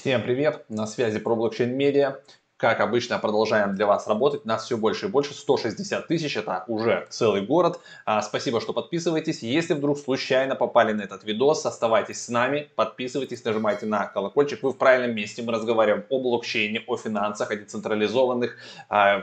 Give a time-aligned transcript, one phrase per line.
[0.00, 0.64] Всем привет!
[0.70, 2.22] На связи блокчейн медиа.
[2.60, 4.44] Как обычно, продолжаем для вас работать.
[4.44, 5.32] Нас все больше и больше.
[5.32, 7.80] 160 тысяч, это уже целый город.
[8.04, 9.42] А, спасибо, что подписываетесь.
[9.42, 14.62] Если вдруг случайно попали на этот видос, оставайтесь с нами, подписывайтесь, нажимайте на колокольчик.
[14.62, 15.42] Вы в правильном месте.
[15.42, 18.58] Мы разговариваем о блокчейне, о финансах, о децентрализованных,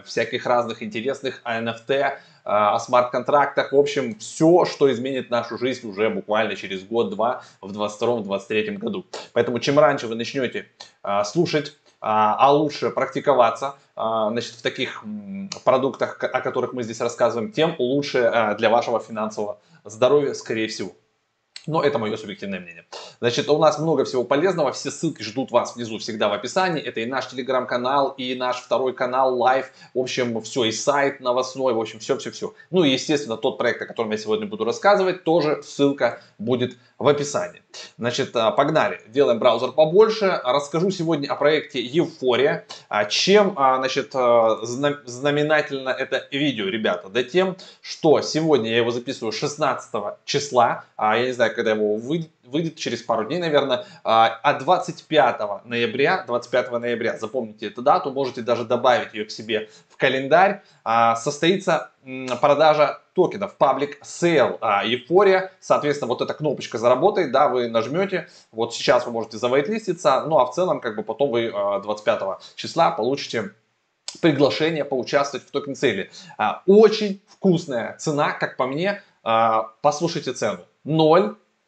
[0.03, 3.71] всяких разных интересных, о NFT, а, о смарт-контрактах.
[3.71, 9.05] В общем, все, что изменит нашу жизнь уже буквально через год-два в 2022-2023 году.
[9.33, 10.65] Поэтому чем раньше вы начнете
[11.03, 11.75] а, слушать
[12.09, 15.03] а, а лучше практиковаться а, значит, в таких
[15.65, 20.93] продуктах, о которых мы здесь рассказываем, тем лучше а, для вашего финансового здоровья, скорее всего.
[21.67, 22.85] Но это мое субъективное мнение.
[23.19, 24.71] Значит, у нас много всего полезного.
[24.71, 26.81] Все ссылки ждут вас внизу всегда в описании.
[26.81, 29.65] Это и наш телеграм-канал, и наш второй канал Live.
[29.93, 31.73] В общем, все, и сайт новостной.
[31.73, 32.53] В общем, все-все-все.
[32.71, 37.07] Ну и, естественно, тот проект, о котором я сегодня буду рассказывать, тоже ссылка будет в
[37.07, 37.61] описании.
[37.97, 39.01] Значит, а, погнали.
[39.07, 40.39] Делаем браузер побольше.
[40.45, 42.63] Расскажу сегодня о проекте Euphoria.
[42.87, 47.09] А, чем, а, значит, знаменательно это видео, ребята?
[47.09, 50.85] Да тем, что сегодня я его записываю 16 числа.
[50.97, 56.71] Я не знаю, когда его выйдет, выйдет через пару дней, наверное, а 25 ноября, 25
[56.71, 60.61] ноября, запомните эту дату, можете даже добавить ее к себе в календарь,
[61.17, 61.91] состоится
[62.39, 65.49] продажа токенов Public Sale Euphoria.
[65.59, 68.29] Соответственно, вот эта кнопочка заработает, да, вы нажмете.
[68.51, 72.21] Вот сейчас вы можете завайтлиститься, ну а в целом, как бы потом вы 25
[72.55, 73.51] числа получите
[74.21, 76.11] приглашение поучаствовать в token sale е.
[76.65, 79.01] Очень вкусная цена, как по мне.
[79.81, 80.59] Послушайте цену.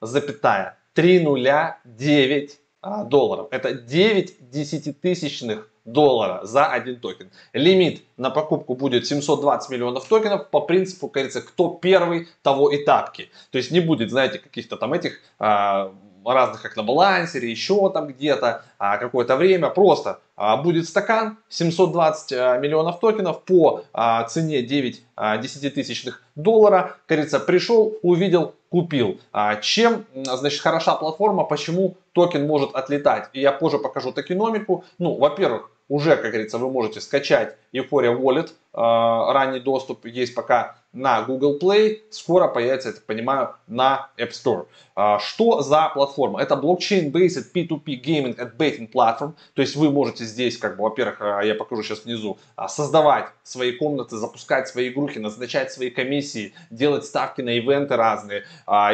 [0.02, 3.48] 0,309 а, долларов.
[3.52, 7.32] Это 9 десятитысячных доллара за один токен.
[7.54, 13.30] Лимит на покупку будет 720 миллионов токенов по принципу, кажется, кто первый, того и тапки.
[13.52, 15.94] То есть не будет, знаете, каких-то там этих а,
[16.26, 19.70] разных, как на балансере, еще там где-то, а, какое-то время.
[19.70, 26.96] Просто а, будет стакан 720 а, миллионов токенов по а, цене 9 а, десятитысячных доллара.
[27.08, 29.20] Кажется, пришел, увидел, купил.
[29.32, 33.30] А, чем, значит, хороша платформа, почему токен может отлетать.
[33.34, 34.84] И я позже покажу токеномику.
[34.98, 38.52] Ну, во-первых, уже, как говорится, вы можете скачать Euphoria Wallet.
[38.74, 42.00] Э, ранний доступ есть пока на Google Play.
[42.10, 44.66] Скоро появится, я так понимаю, на App Store.
[44.96, 46.42] Э, что за платформа?
[46.42, 49.34] Это blockchain-based P2P gaming and betting platform.
[49.54, 53.72] То есть вы можете здесь, как бы, во-первых, э, я покажу сейчас внизу, создавать свои
[53.72, 58.46] комнаты, запускать свои игрухи, назначать свои комиссии, делать ставки на ивенты разные.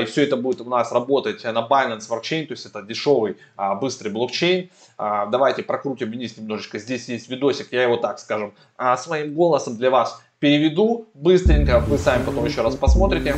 [0.02, 3.38] И все это будет у нас работать на Binance Smart Chain, то есть это дешевый,
[3.82, 4.70] быстрый блокчейн.
[4.98, 6.80] Давайте прокрутим вниз немножечко.
[6.80, 8.54] Здесь есть видосик, я его так скажем,
[8.98, 11.80] своим голосом для вас переведу быстренько.
[11.80, 13.34] Вы сами потом еще раз посмотрите.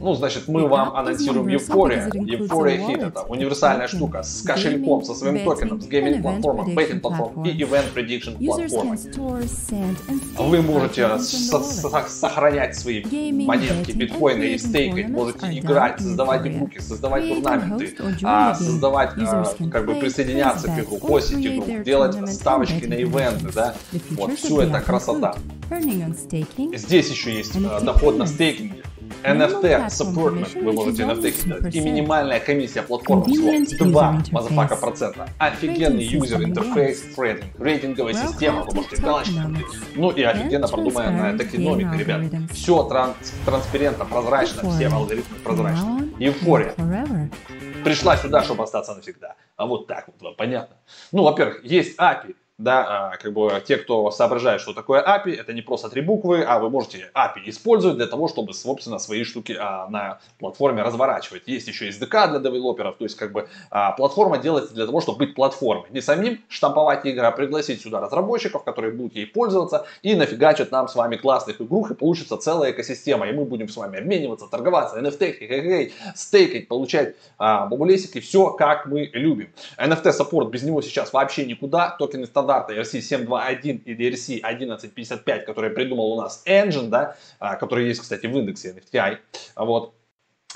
[0.00, 2.08] Ну, значит, мы вам анонсируем Euphoria.
[2.10, 7.50] Euphoria Hit это универсальная штука с кошельком, со своим токеном, с гейминг платформой, бейтинг платформой
[7.50, 8.98] и event prediction платформой.
[10.38, 11.08] Вы можете
[12.08, 13.02] сохранять свои
[13.46, 17.86] монетки, биткоины и стейкать, можете играть, создавать игруки, создавать турнаменты,
[18.22, 23.74] а, создавать, а, как бы присоединяться к игру, постить игру, делать ставочки на ивенты, да,
[24.10, 25.34] вот, все это красота.
[26.76, 28.82] Здесь еще есть э, доход на стейкинге.
[29.24, 31.70] NFT support, вы можете NFT.
[31.70, 35.28] И минимальная комиссия платформы всего 2 motherfucka процента.
[35.38, 39.40] Офигенный user interface, трейдинг, рейтинговая система, вы можете галочки
[39.94, 42.22] Ну и офигенно продуманная токеномика, ребят.
[42.52, 46.12] Все транс транспарентно, прозрачно, все алгоритмы прозрачны.
[46.18, 46.74] Эйфория.
[47.84, 49.34] Пришла сюда, чтобы остаться навсегда.
[49.56, 50.76] А вот так вот, понятно.
[51.10, 55.52] Ну, во-первых, есть API, да, а, как бы те, кто соображает, что такое API, это
[55.52, 59.56] не просто три буквы, а вы можете API использовать для того, чтобы, собственно, свои штуки
[59.58, 61.42] а, на платформе разворачивать.
[61.46, 65.20] Есть еще SDK для девелоперов, то есть как бы а, платформа делается для того, чтобы
[65.20, 65.86] быть платформой.
[65.90, 70.88] Не самим штамповать игры, а пригласить сюда разработчиков, которые будут ей пользоваться и нафигачат нам
[70.88, 75.00] с вами классных игрух, и получится целая экосистема, и мы будем с вами обмениваться, торговаться,
[75.00, 79.50] NFT, стейкать, получать а, бабулесики, все как мы любим.
[79.78, 85.40] NFT саппорт без него сейчас вообще никуда, токены стандарт стандарта ERC 7.2.1 или ERC 11.55,
[85.44, 89.18] который придумал у нас Engine, да, а, который есть, кстати, в индексе NFTI,
[89.56, 89.94] вот,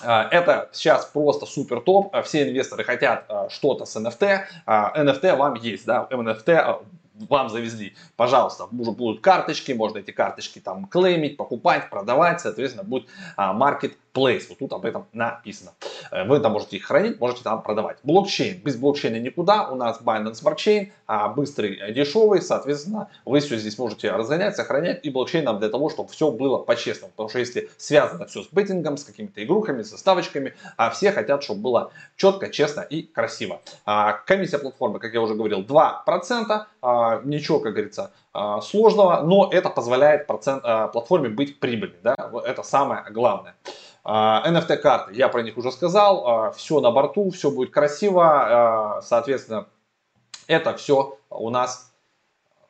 [0.02, 2.14] а, это сейчас просто супер топ.
[2.24, 4.40] Все инвесторы хотят а, что-то с NFT.
[4.66, 6.84] NFT вам есть, да, NFT
[7.30, 7.94] вам завезли.
[8.16, 13.08] Пожалуйста, уже будут карточки, можно эти карточки там клеймить, покупать, продавать, соответственно, будет
[13.38, 14.44] market Place.
[14.48, 15.72] Вот тут об этом написано.
[16.10, 17.98] Э, вы там можете их хранить, можете там продавать.
[18.02, 18.62] Блокчейн.
[18.62, 19.68] Без блокчейна никуда.
[19.68, 22.40] У нас Binance Smart Chain, а быстрый, дешевый.
[22.40, 25.04] Соответственно, вы все здесь можете разгонять, сохранять.
[25.04, 27.12] И блокчейн нам для того, чтобы все было по-честному.
[27.12, 31.42] Потому что если связано все с беттингом, с какими-то игрухами, со ставочками, а все хотят,
[31.42, 33.60] чтобы было четко, честно и красиво.
[33.84, 36.66] А, комиссия платформы, как я уже говорил, 2%.
[36.80, 38.12] А, ничего, как говорится,
[38.62, 41.96] сложного, но это позволяет процент, платформе быть прибыльной.
[42.02, 42.14] Да?
[42.44, 43.54] Это самое главное.
[44.06, 49.66] NFT-карты, я про них уже сказал, все на борту, все будет красиво, соответственно,
[50.46, 51.92] это все у нас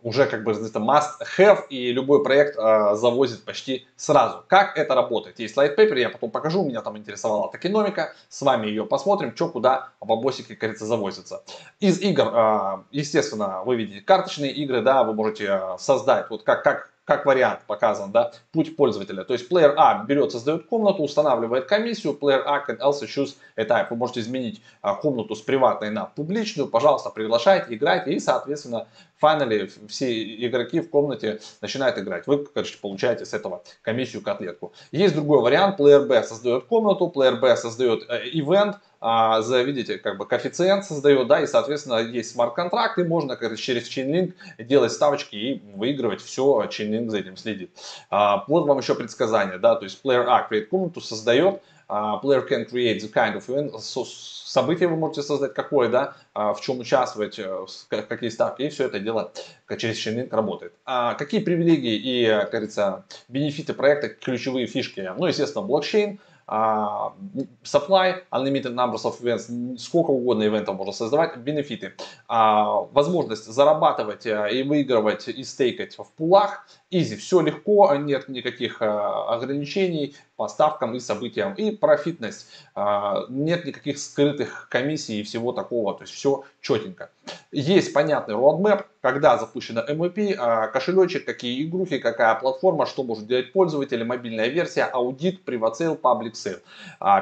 [0.02, 4.44] уже как бы это must have, и любой проект завозит почти сразу.
[4.46, 5.38] Как это работает?
[5.40, 9.48] Есть слайд paper, я потом покажу, меня там интересовала токеномика, с вами ее посмотрим, что
[9.48, 11.42] куда бабосики, как говорится, завозятся.
[11.80, 17.24] Из игр, естественно, вы видите карточные игры, да, вы можете создать, вот как, как как
[17.24, 19.22] вариант показан, да, путь пользователя.
[19.22, 23.64] То есть player A берет, создает комнату, устанавливает комиссию, player A can also choose a
[23.64, 23.86] type.
[23.90, 28.88] Вы можете изменить а, комнату с приватной на публичную, пожалуйста, приглашайте, играйте, и, соответственно,
[29.22, 32.26] finally все игроки в комнате начинают играть.
[32.26, 34.72] Вы, короче, получаете с этого комиссию котлетку.
[34.90, 39.98] Есть другой вариант, player B создает комнату, player B создает э, ивент, а, за, видите,
[39.98, 44.92] как бы коэффициент создает, да, и, соответственно, есть смарт-контракт, и можно как, через Chainlink делать
[44.92, 47.70] ставочки и выигрывать все, Chainlink за этим следит.
[48.10, 52.46] А, вот вам еще предсказание, да, то есть player A create комнату создает, uh, player
[52.48, 56.60] can create the kind of event, so, событие вы можете создать какое, да, uh, в
[56.60, 59.32] чем участвовать, uh, какие ставки, и все это дело
[59.78, 60.72] через Chainlink работает.
[60.84, 65.12] А какие привилегии и, как говорится, бенефиты проекта, ключевые фишки?
[65.16, 71.94] Ну, естественно, блокчейн, а, supply, unlimited numbers of events, сколько угодно ивентов можно создавать, бенефиты,
[72.28, 78.80] а, возможность зарабатывать э, и выигрывать и стейкать в пулах, easy, все легко, нет никаких
[78.80, 85.52] э, ограничений по ставкам и событиям, и профитность, а, нет никаких скрытых комиссий и всего
[85.52, 87.10] такого, то есть все четенько.
[87.52, 93.52] Есть понятный roadmap, когда запущена MVP, а, кошелечек, какие игрухи, какая платформа, что может делать
[93.52, 96.58] пользователь, мобильная версия, аудит, private sale, public sale.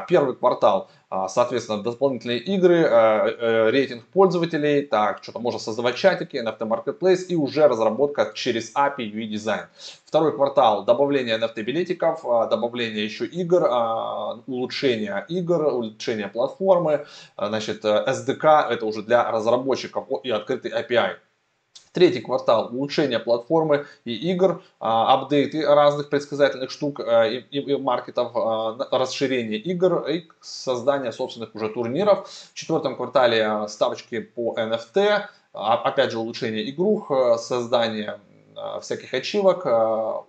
[0.09, 0.91] Первый квартал
[1.29, 7.37] соответственно, дополнительные игры, э, э, рейтинг пользователей, так, что-то можно создавать чатики, NFT Marketplace и
[7.37, 9.67] уже разработка через API UI Design.
[10.05, 17.07] Второй квартал добавление NFT билетиков, а, добавление еще игр, а, улучшение игр, улучшение платформы,
[17.37, 21.17] значит, SDK это уже для разработчиков и открытый API.
[21.95, 27.77] Третий квартал улучшение платформы и игр, а, апдейты разных предсказательных штук а, и, и, и
[27.77, 32.29] маркетов, а, расширение игр и создание собственных уже турниров.
[32.53, 38.19] В четвертом квартале ставочки по NFT, опять же улучшение игрух, создание
[38.81, 39.65] всяких ачивок,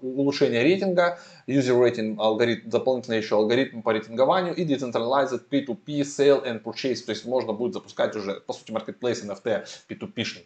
[0.03, 6.61] улучшение рейтинга, user rating алгоритм, дополнительный еще алгоритм по рейтингованию и decentralized P2P sale and
[6.61, 10.45] purchase, то есть можно будет запускать уже, по сути, marketplace NFT P2P-шный.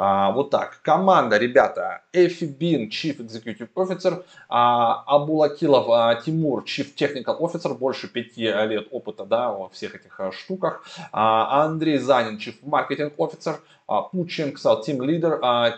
[0.00, 0.80] А, вот так.
[0.82, 8.06] Команда, ребята, Эфи Бин, Chief Executive Officer, а, Абулакилов а, Тимур, Chief Technical Officer, больше
[8.06, 13.56] пяти лет опыта да, во всех этих а, штуках, Андрей Занин, Chief Marketing Officer,
[13.88, 15.72] а, Пученко, Team Leader,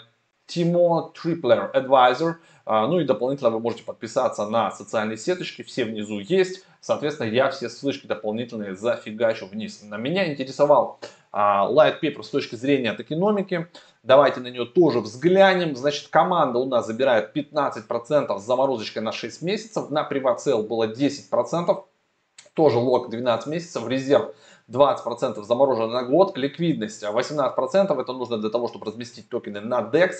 [0.47, 2.35] Тимо Триплер, Advisor.
[2.67, 6.65] Ну и дополнительно вы можете подписаться на социальные сеточки, все внизу есть.
[6.81, 9.83] Соответственно, я все ссылочки дополнительные зафигачу вниз.
[9.83, 11.01] На меня интересовал
[11.33, 13.69] а, Light Paper с точки зрения токеномики.
[14.03, 15.77] Давайте на нее тоже взглянем.
[15.77, 19.91] Значит, команда у нас забирает 15% с заморозочкой на 6 месяцев.
[19.91, 21.85] На приватсел было 10%.
[22.55, 23.87] Тоже лог 12 месяцев.
[23.89, 24.33] Резерв
[24.71, 30.15] 20% заморожено на год, ликвидность 18% это нужно для того, чтобы разместить токены на DEX,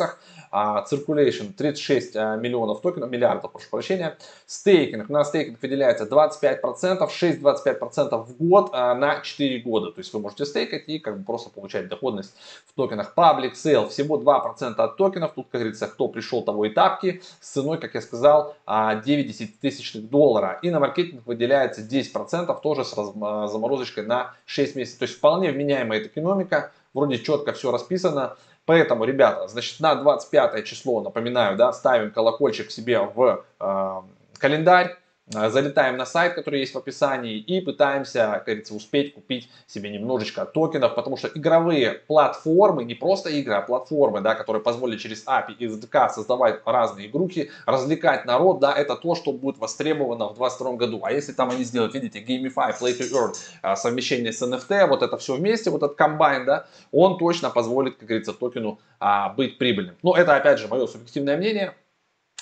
[0.51, 8.25] а, circulation 36 а, миллионов токенов, миллиардов, прошу прощения, стейкинг, на стейкинг выделяется 25%, 6-25%
[8.25, 11.51] в год а, на 4 года, то есть вы можете стейкать и как бы просто
[11.51, 12.35] получать доходность
[12.67, 13.15] в токенах.
[13.17, 17.51] Public sale всего 2% от токенов, тут, как говорится, кто пришел, того и тапки, с
[17.51, 20.59] ценой, как я сказал, 9-10 тысячных доллара.
[20.63, 22.20] И на маркетинг выделяется 10%,
[22.63, 24.99] тоже с заморозочкой на 6 месяцев.
[24.99, 28.37] То есть вполне вменяемая экономика, вроде четко все расписано.
[28.67, 34.01] Поэтому, ребята, значит, на 25 число, напоминаю, да, ставим колокольчик себе в э,
[34.39, 34.97] календарь.
[35.35, 39.91] Э, залетаем на сайт, который есть в описании, и пытаемся, как говорится, успеть купить себе
[39.91, 45.25] немножечко токенов, потому что игровые платформы, не просто игры, а платформы, да, которые позволят через
[45.27, 50.37] API и SDK создавать разные игрухи, развлекать народ, да, это то, что будет востребовано в
[50.37, 51.01] 2022 году.
[51.05, 55.03] А если там они сделают, видите, Gamify, Play to Earn, э, совмещение с NFT, вот
[55.03, 59.59] это все вместе, вот этот комбайн, да, он точно позволит, как говорится, токену а, быть
[59.59, 59.97] прибыльным.
[60.03, 61.75] Но это, опять же, мое субъективное мнение.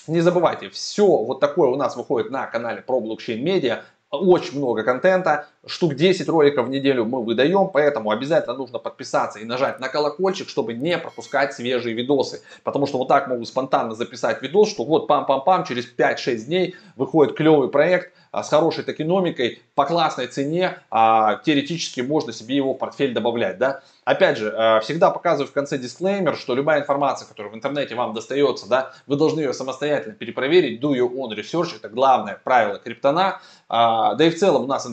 [0.07, 3.83] Не забывайте, все вот такое у нас выходит на канале про блокчейн медиа.
[4.11, 9.45] очень много контента, штук 10 роликов в неделю мы выдаем, поэтому обязательно нужно подписаться и
[9.45, 12.43] нажать на колокольчик, чтобы не пропускать свежие видосы.
[12.65, 17.37] Потому что вот так могу спонтанно записать видос, что вот пам-пам-пам, через 5-6 дней выходит
[17.37, 22.79] клевый проект, а, с хорошей токеномикой, по классной цене, а, теоретически можно себе его в
[22.79, 23.81] портфель добавлять, да.
[24.05, 28.13] Опять же, а, всегда показываю в конце дисклеймер, что любая информация, которая в интернете вам
[28.13, 33.41] достается, да, вы должны ее самостоятельно перепроверить, do your own research, это главное правило криптона,
[33.69, 34.87] да и в целом у нас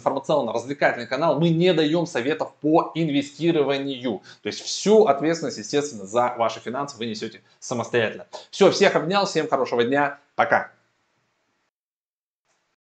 [0.66, 6.60] информационно-развлекательный канал, мы не даем советов по инвестированию, то есть всю ответственность, естественно, за ваши
[6.60, 8.28] финансы вы несете самостоятельно.
[8.52, 10.75] Все, всех обнял, всем хорошего дня, пока!